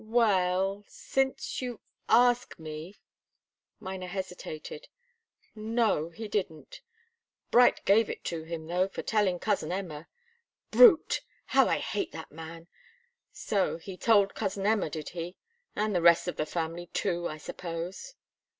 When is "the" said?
15.93-16.01, 16.37-16.47